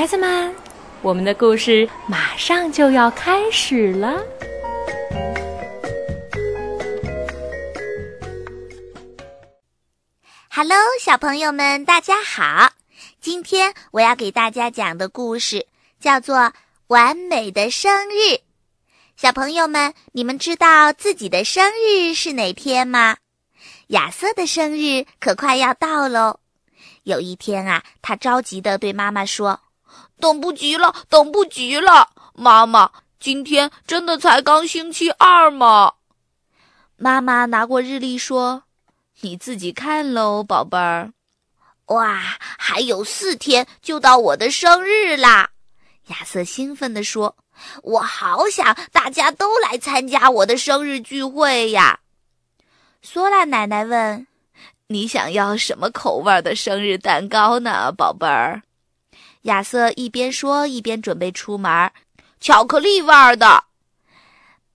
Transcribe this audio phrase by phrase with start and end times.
[0.00, 0.54] 孩子们，
[1.02, 4.24] 我们的故事马上就要开始了。
[10.48, 12.72] Hello，小朋友们，大家好！
[13.20, 15.66] 今天我要给大家讲的故事
[16.00, 16.36] 叫做
[16.86, 18.32] 《完美的生日》。
[19.18, 23.18] 小朋友们，你们知道自己的生日是哪天吗？
[23.88, 26.40] 亚瑟的生日可快要到喽。
[27.02, 29.60] 有一天啊，他着急的对妈妈说
[30.20, 32.10] ：“等不及了，等不及了！
[32.34, 35.94] 妈妈，今天真的才刚星期二吗？”
[36.96, 38.64] 妈妈拿过日历说
[39.22, 41.12] ：“你自己看喽，宝贝儿。”
[41.86, 42.20] 哇，
[42.58, 45.50] 还有四天就到我的生日啦！
[46.08, 47.34] 亚瑟兴奋地说。
[47.82, 52.00] 我好想大家都来参加我的生日聚会呀！
[53.02, 54.26] 索拉奶奶问
[54.88, 58.62] ：“你想要什么口味的生日蛋糕呢，宝贝儿？”
[59.42, 61.90] 亚瑟一边说一边准备出门。
[62.40, 63.64] 巧克力味儿的。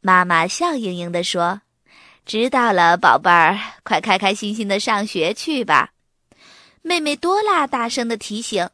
[0.02, 1.62] 妈妈笑盈盈地说
[2.26, 5.92] ：“知道了，宝贝儿，快开开心心的上学去吧。”
[6.84, 8.70] 妹妹多拉大声的提醒：“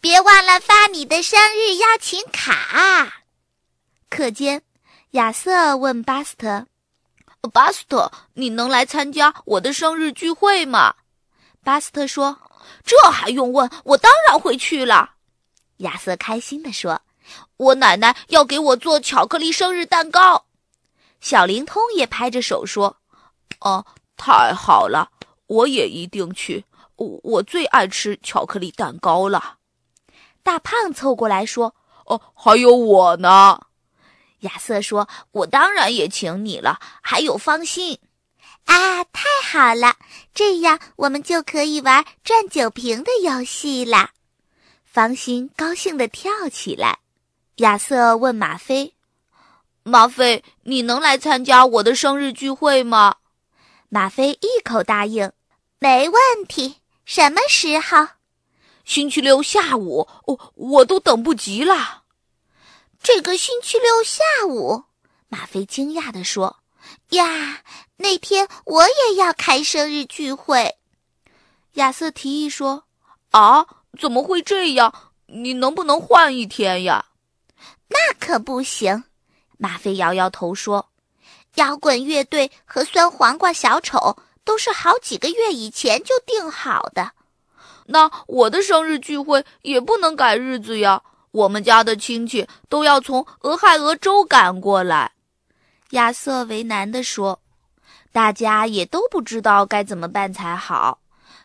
[0.00, 3.24] 别忘了发你的生日邀请卡。”
[4.10, 4.62] 课间，
[5.12, 6.66] 亚瑟问巴斯特
[7.52, 10.94] ：“巴斯特，你能来参加我的生日聚会吗？”
[11.64, 12.38] 巴斯特说
[12.84, 13.70] ：“这还用问？
[13.84, 15.12] 我当然会去了。”
[15.78, 17.00] 亚瑟开心地说
[17.58, 20.46] ：“我奶奶要给我做巧克力生日蛋糕。”
[21.20, 22.96] 小灵通也拍着手说
[23.60, 23.84] ：“哦，
[24.16, 25.10] 太好了，
[25.46, 26.64] 我也一定去。
[26.96, 29.56] 我我最爱吃巧克力蛋糕了。”
[30.42, 31.74] 大胖凑过来说
[32.06, 33.60] ：“哦，还有我呢。”
[34.40, 37.98] 亚瑟说：“我当然也请你了，还有方心。”
[38.66, 39.96] 啊，太好了！
[40.34, 44.10] 这样我们就可以玩转酒瓶的游戏了。
[44.98, 46.98] 方心高兴地跳起来。
[47.58, 48.96] 亚瑟问马飞
[49.84, 53.14] ：“马飞，你能来参加我的生日聚会吗？”
[53.90, 55.30] 马飞一口答应
[55.78, 56.78] ：“没问题。
[57.04, 58.08] 什么时候
[58.84, 60.08] ？”“星期六下午。
[60.26, 62.02] ”“我我都等不及了。”
[63.00, 64.82] 这个星期六下午，
[65.28, 66.56] 马飞惊讶地说
[67.10, 67.62] ：“呀，
[67.98, 70.74] 那天我也要开生日聚会。”
[71.74, 72.82] 亚瑟提议说
[73.30, 73.64] ：“啊，
[73.96, 74.92] 怎么会这样？
[75.26, 77.04] 你能不能换一天呀
[77.88, 79.04] ？”“那可不行。”
[79.56, 80.88] 马飞摇摇头说
[81.56, 87.12] ：“摇滚乐队和酸黄瓜小丑都是好几个月以前就定好的。
[87.86, 95.12] 那我的生日聚会也不能改日子呀。”我们家的亲戚都要从俄亥俄州赶过来，
[95.90, 97.38] 亚瑟为难地说
[98.10, 101.00] ：“大家也都不知道该怎么办才好。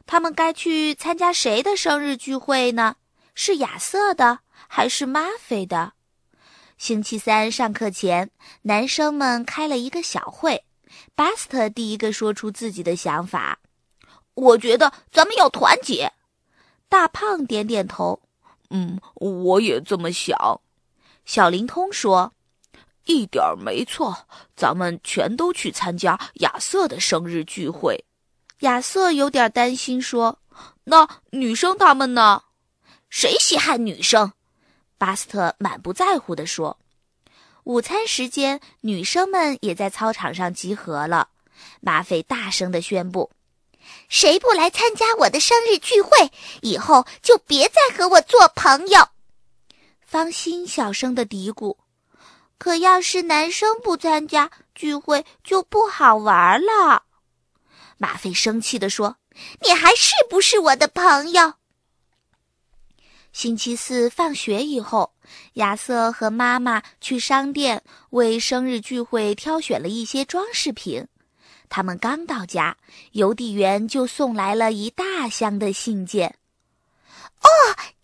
[0.06, 2.96] 他们该去参加谁的生日聚会呢？
[3.36, 5.94] 是亚瑟的还是马菲的？”
[6.78, 8.30] 星期三上课前，
[8.64, 10.66] 男生们开了一个小会。
[11.16, 13.60] 巴斯特第一个说出自己的想法
[14.36, 16.12] ：“我觉得咱们要团结。”
[16.90, 18.22] 大胖点点头。
[18.70, 20.62] 嗯，我也这么想。
[21.26, 22.34] 小灵通说
[23.06, 28.06] ：“一点没错，咱们全都去参加亚瑟的生日聚会。”
[28.64, 30.40] 亚瑟有点担心说
[30.86, 32.44] ：“那女生他们呢？
[33.10, 34.32] 谁稀罕女生？”
[34.98, 36.80] 巴斯特满不在乎地说。
[37.66, 41.28] 午餐时间，女生们也在操场上集合了。
[41.82, 43.32] 马菲大声地宣布。
[44.08, 46.32] 谁不来参加我的生日聚会，
[46.62, 49.10] 以后就别再和我做朋友。
[50.00, 51.76] 方心小声的嘀咕
[52.58, 57.04] ：“可要是男生不参加聚会，就不好玩了。”
[57.98, 59.18] 马飞生气地说
[59.62, 61.54] ：“你还是不是我的朋友？”
[63.34, 65.12] 星期四放学以后，
[65.54, 71.08] 亚瑟和妈妈去商店为生日聚会挑选了一些装饰品。
[71.68, 72.78] 他们刚到家，
[73.14, 76.36] 邮递员就送来了一大箱的信件。
[77.42, 77.50] 哦，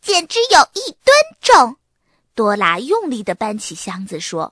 [0.02, 1.78] 简直有一吨重！
[2.34, 4.52] 多拉用力地搬起箱子说：“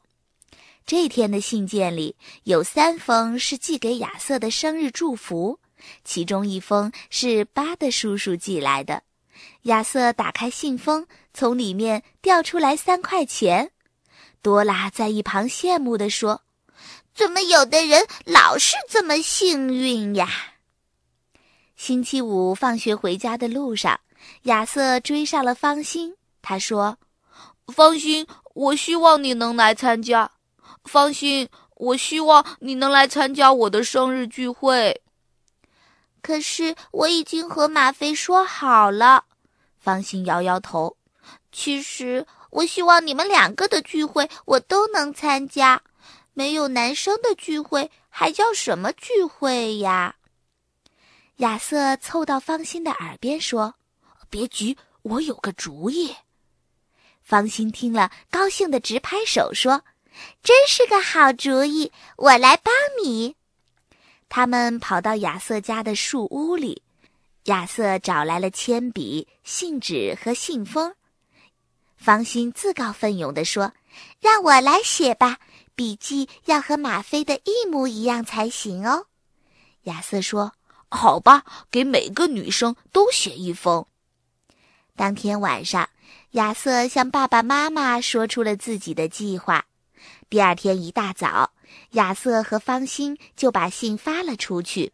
[0.88, 5.60] 这天的信件里有三封是寄给亚瑟的生日祝福，
[6.06, 9.04] 其中一封是巴的叔叔寄来的。”
[9.64, 13.72] 亚瑟打开信封，从里面掉出来三块钱。
[14.42, 16.42] 多拉在一旁羡慕地说。
[17.14, 20.30] 怎么有的人老是这么幸运呀？
[21.76, 24.00] 星期五放学回家的路上，
[24.44, 26.16] 亚瑟追上了方心。
[26.44, 27.00] 他说
[27.74, 30.30] ：“方心，我希望你能来参加。
[30.88, 35.02] 方心，我希望你能来参加我的生日聚会。”
[36.24, 39.26] 可是我已经和马飞说好了。
[39.78, 40.98] 方心摇摇头
[41.52, 45.82] ：“其实我希望你们两个的聚会我都能参加。
[46.34, 50.16] 没有男生的聚会还叫什么聚会呀？
[51.38, 53.76] 亚瑟凑到方心的耳边说
[54.30, 56.16] ：“别急，我有个主意。”
[57.24, 59.84] 方心听了，高兴的直拍手说
[60.44, 62.74] ：“真是个好主意，我来帮
[63.04, 63.36] 你。”
[64.30, 66.82] 他们跑到亚瑟家的树屋里，
[67.46, 70.94] 亚瑟找来了铅笔、信纸和信封。
[71.96, 73.74] 方心自告奋勇地说
[74.20, 75.40] ：“让我来写吧。”
[75.76, 79.06] 笔记要和马飞的一模一样才行哦，
[79.84, 80.54] 亚瑟说
[80.90, 83.86] ：“好吧，给每个女生都写一封。”
[84.98, 85.88] 当天晚上，
[86.32, 89.67] 亚瑟向爸爸妈妈说出了自己的计划。
[90.30, 91.54] 第二天一大早，
[91.92, 94.92] 亚瑟和方心就把信发了出去，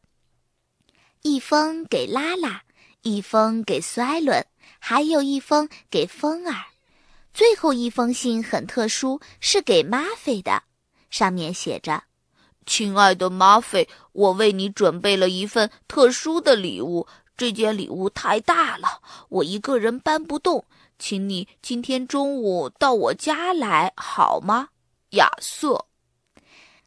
[1.24, 2.62] 一封给拉拉，
[3.02, 4.46] 一封给衰伦，
[4.78, 6.66] 还有一封给风儿。
[7.34, 10.62] 最后一封信很特殊，是给马菲的。
[11.10, 12.04] 上面写着
[12.68, 17.08] ：“亲爱的马菲，我为你准备了一份特殊的礼物。
[17.36, 20.64] 这件礼物太大了，我一个人搬不动，
[21.00, 24.68] 请你今天中午到我家来好吗？”
[25.14, 25.86] 亚瑟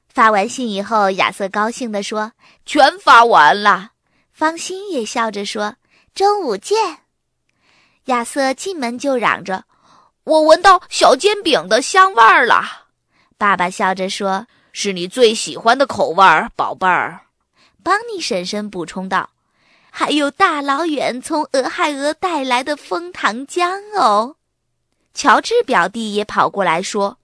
[0.09, 2.33] 发完信以后，亚瑟高兴地说
[2.65, 3.91] ：“全发完了。”
[4.33, 5.77] 方心也笑着说
[6.15, 7.01] ：“中午见。”
[8.07, 9.65] 亚瑟进门就嚷着
[10.25, 12.87] ：“我闻到小煎饼的香味儿了。”
[13.37, 17.21] 爸爸笑着说：“是你最喜欢的口味儿，宝贝儿。”
[17.85, 19.31] 邦尼婶婶补充道
[19.91, 24.37] ：“还有大老远从俄亥俄带来的枫糖浆哦。”
[25.13, 27.19] 乔治表弟也跑过来说：“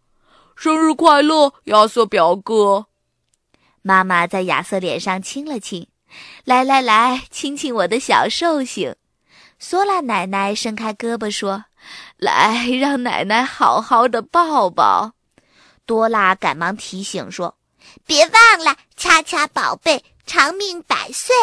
[0.63, 2.87] 生日快乐，亚瑟表哥！”
[3.83, 5.89] 妈妈在亚瑟脸上亲了亲
[6.47, 8.95] ：“来来来，亲亲我的小寿星。”
[9.59, 11.65] 索拉奶奶伸开胳膊说
[12.17, 15.15] ：“来，让奶奶好好的抱抱。”
[15.85, 17.57] 多拉赶忙提醒说
[18.07, 21.35] ：“别忘了，恰恰宝贝，长命百岁。”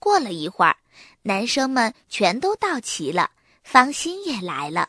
[0.00, 0.76] 过了一会儿，
[1.22, 3.30] 男生们全都到齐了，
[3.62, 4.88] 方心也来了。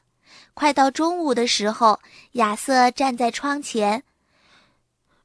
[0.56, 2.00] 快到中午的时候，
[2.31, 4.04] 亚瑟站在窗前，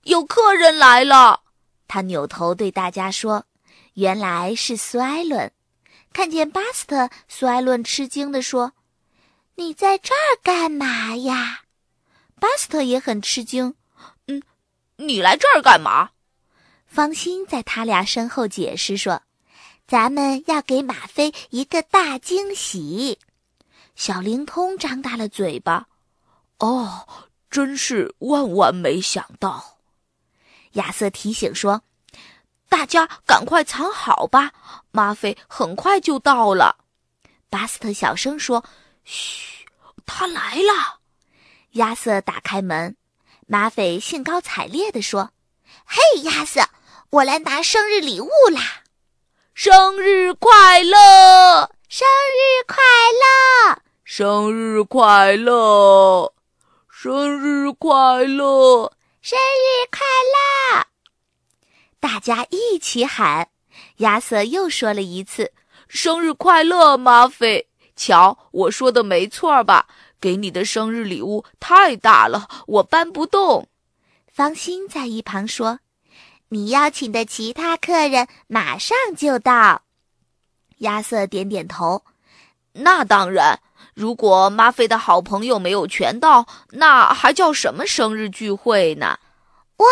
[0.02, 1.42] 有客人来了。
[1.86, 3.46] 他扭头对大家说
[3.94, 5.50] ：“原来是苏埃伦。”
[6.12, 8.72] 看见巴斯特，苏埃伦吃惊地说
[9.54, 11.60] ：“你在这儿干嘛呀？”
[12.40, 13.76] 巴斯特也很吃惊，
[14.26, 14.42] 嗯，
[14.96, 16.10] 你来这儿干嘛？
[16.86, 19.22] 方心在他俩身后解释说
[19.86, 23.20] ：“咱们要给马飞一个大惊喜。”
[24.00, 25.86] 小灵通张大了嘴巴，
[26.60, 27.06] 哦，
[27.50, 29.76] 真是万万没想到。
[30.72, 31.82] 亚瑟提醒说
[32.70, 34.52] ：“大家赶快藏好吧，
[34.90, 36.78] 马飞很快就到了。”
[37.50, 38.64] 巴斯特小声说
[39.04, 39.66] ：“嘘，
[40.06, 41.00] 他来了。”
[41.72, 42.96] 亚瑟打开门，
[43.46, 45.32] 马匪兴高采烈地说
[45.84, 46.70] ：“嘿，亚瑟，
[47.10, 48.82] 我来拿生日礼物啦！
[49.52, 51.74] 生日快乐！
[51.90, 52.76] 生日快
[53.66, 53.79] 乐！
[54.12, 56.34] 生日快乐！
[56.88, 58.92] 生日快乐！
[59.22, 60.04] 生日快
[60.34, 60.84] 乐！”
[62.00, 63.50] 大家一起喊。
[63.98, 65.52] 亚瑟又说了一次
[65.86, 67.68] ：“生日快乐，马菲！
[67.94, 69.86] 瞧，我说的没错吧？”
[70.20, 73.68] 给你的生日礼物太大了，我搬不动。
[74.26, 75.78] 芳心在一旁说
[76.50, 79.82] ：“你邀请的其他客人马上就到。”
[80.78, 82.02] 亚瑟点点头
[82.74, 83.60] ：“那当然，
[84.00, 89.18] 如果马菲的好朋友没有全到，那还叫什么生日聚会呢？”
[89.76, 89.86] 哇，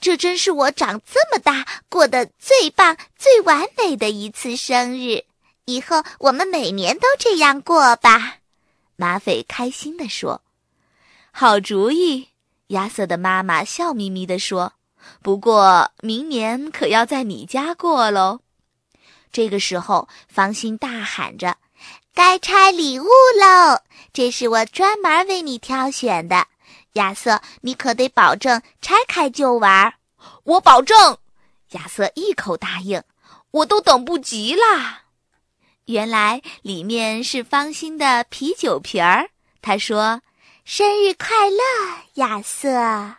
[0.00, 5.22] 这真是我长这么大过得最棒、最完美的一次生日！
[5.66, 8.38] 以后我们每年都这样过吧。
[8.96, 10.42] 马匪开心地说
[11.30, 12.30] ：“好主意。”
[12.74, 14.72] 亚瑟的妈妈笑眯眯地说
[15.22, 18.40] ：“不过明年可要在你家过喽。”
[19.30, 21.56] 这个时候，芳心大喊着
[22.14, 23.80] ：“该拆礼物喽！
[24.12, 26.46] 这是我专门为你挑选的，
[26.94, 29.94] 亚瑟，你可得保证拆开就玩。”
[30.44, 31.18] 我保证。
[31.70, 33.02] 亚瑟一口答应。
[33.50, 35.02] 我都等不及啦。
[35.84, 39.28] 原来里面是方心的啤酒瓶儿。
[39.60, 40.22] 他说
[40.64, 41.62] ：“生日快乐，
[42.14, 43.16] 亚瑟。”